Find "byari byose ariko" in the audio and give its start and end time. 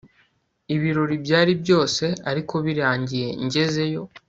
1.25-2.55